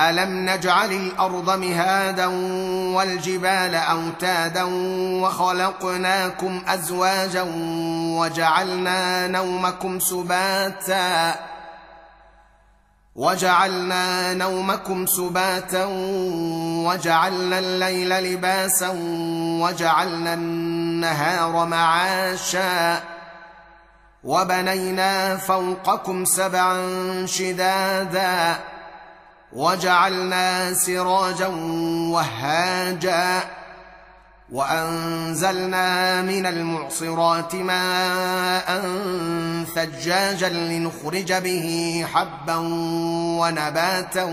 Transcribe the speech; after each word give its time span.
ألم 0.00 0.50
نجعل 0.50 0.92
الأرض 0.92 1.50
مهادا 1.58 2.26
والجبال 2.96 3.74
أوتادا 3.74 4.62
وخلقناكم 5.22 6.62
أزواجا 6.68 7.46
وجعلنا 8.18 9.26
نومكم 9.26 10.00
سباتا 10.00 11.34
وجعلنا 13.16 14.34
نومكم 14.34 15.06
سباتا 15.06 15.84
وجعلنا 16.86 17.58
الليل 17.58 18.08
لباسا 18.08 18.88
وجعلنا 19.60 20.34
النهار 20.34 21.66
معاشا 21.66 23.02
وبنينا 24.24 25.36
فوقكم 25.36 26.24
سبعا 26.24 26.76
شدادا 27.26 28.56
وجعلنا 29.52 30.74
سراجا 30.74 31.46
وهاجا 32.12 33.40
وأنزلنا 34.52 36.22
من 36.22 36.46
المعصرات 36.46 37.54
ماء 37.54 38.82
ثجاجا 39.74 40.48
لنخرج 40.48 41.32
به 41.32 42.06
حبا 42.14 42.56
ونباتا 43.40 44.24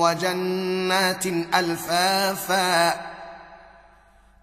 وجنات 0.00 1.26
ألفافا. 1.54 2.94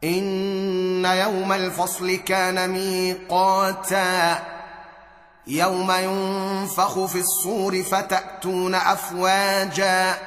إن 0.04 1.06
يوم 1.06 1.52
الفصل 1.52 2.16
كان 2.16 2.70
ميقاتا. 2.70 4.40
يوم 5.48 5.92
ينفخ 5.92 7.06
في 7.06 7.20
الصور 7.20 7.84
فتأتون 7.84 8.76
أفواجا 8.76 10.18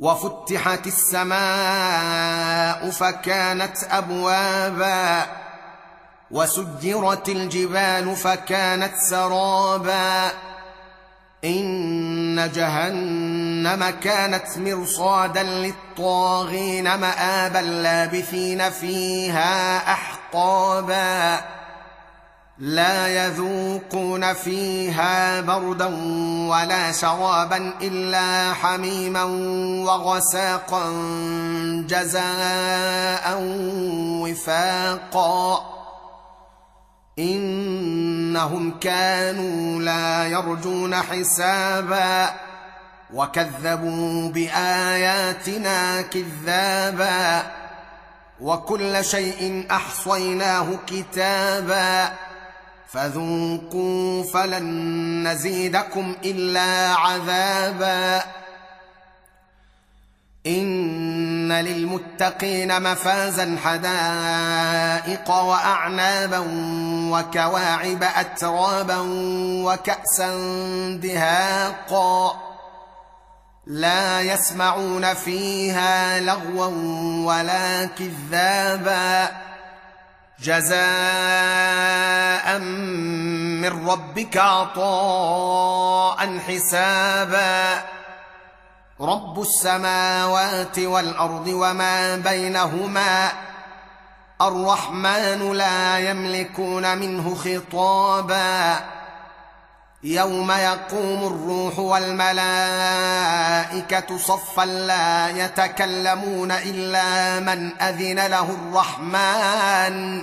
وفتحت 0.00 0.86
السماء 0.86 2.90
فكانت 2.90 3.76
أبوابا 3.90 5.26
وسجرت 6.30 7.28
الجبال 7.28 8.16
فكانت 8.16 8.92
سرابا 9.10 10.30
إن 11.44 12.50
جهنم 12.54 13.90
كانت 13.90 14.58
مرصادا 14.58 15.42
للطاغين 15.42 16.94
مآبا 16.94 17.58
لابثين 17.58 18.70
فيها 18.70 19.76
أحقابا 19.92 21.40
لا 22.60 23.26
يذوقون 23.26 24.32
فيها 24.32 25.40
بردا 25.40 25.86
ولا 26.48 26.92
شرابا 26.92 27.72
إلا 27.82 28.54
حميما 28.54 29.24
وغساقا 29.84 30.84
جزاء 31.88 33.38
وفاقا. 34.22 35.66
إنهم 37.18 38.78
كانوا 38.78 39.82
لا 39.82 40.26
يرجون 40.26 40.94
حسابا 40.94 42.30
وكذبوا 43.14 44.28
بآياتنا 44.28 46.02
كذابا. 46.02 47.42
وكل 48.40 49.04
شيء 49.04 49.66
أحصيناه 49.70 50.66
كتابا. 50.86 52.12
فذوقوا 52.92 54.24
فلن 54.34 55.28
نزيدكم 55.28 56.16
إلا 56.24 56.94
عذابا. 56.94 58.24
إن 60.46 61.52
للمتقين 61.52 62.82
مفازا 62.82 63.56
حدائق 63.64 65.30
وأعنابا 65.30 66.38
وكواعب 67.10 68.02
أترابا 68.02 68.98
وكأسا 69.64 70.30
دهاقا. 71.02 72.40
لا 73.66 74.20
يسمعون 74.20 75.14
فيها 75.14 76.20
لغوا 76.20 76.66
ولا 77.26 77.84
كذابا. 77.84 79.49
جزاء 80.42 80.80
من 82.58 83.88
ربك 83.88 84.36
عطاء 84.36 86.38
حسابا. 86.38 87.82
رب 89.00 89.40
السماوات 89.40 90.78
والأرض 90.78 91.46
وما 91.46 92.16
بينهما. 92.16 93.32
الرحمن 94.42 95.52
لا 95.52 95.98
يملكون 95.98 96.98
منه 96.98 97.34
خطابا. 97.34 98.80
يوم 100.02 100.50
يقوم 100.50 101.26
الروح 101.26 101.78
والملائكة 101.78 102.38
صفا 104.18 104.64
لا 104.64 105.28
يتكلمون 105.28 106.50
إلا 106.50 107.40
من 107.40 107.82
أذن 107.82 108.26
له 108.26 108.50
الرحمن. 108.50 110.22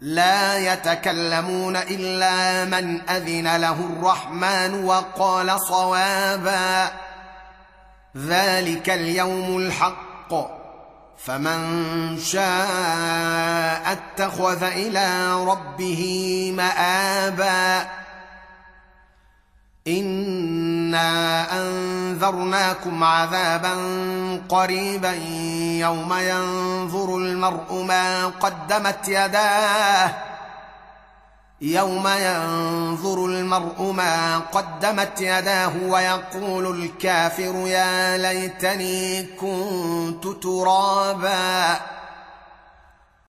لا 0.00 0.58
يتكلمون 0.72 1.76
إلا 1.76 2.64
من 2.64 3.10
أذن 3.10 3.56
له 3.56 3.72
الرحمن 3.72 4.84
وقال 4.84 5.60
صوابا. 5.60 6.90
ذلك 8.16 8.90
اليوم 8.90 9.56
الحق. 9.56 10.34
فمن 11.24 12.18
شاء 12.18 13.92
اتخذ 13.92 14.62
إلى 14.62 15.34
ربه 15.44 16.52
مآبا. 16.56 17.88
انا 19.88 21.46
انذرناكم 21.60 23.04
عذابا 23.04 23.76
قريبا 24.48 25.12
يوم 25.80 26.14
ينظر 26.18 27.16
المرء 27.16 27.82
ما 27.88 28.26
قدمت 28.26 29.08
يداه 29.08 30.10
يوم 31.60 32.08
ينظر 32.08 33.24
المرء 33.26 33.92
ما 33.96 34.38
قدمت 34.38 35.20
يداه 35.20 35.72
ويقول 35.82 36.80
الكافر 36.80 37.54
يا 37.66 38.16
ليتني 38.16 39.22
كنت 39.22 40.42
ترابا 40.42 41.80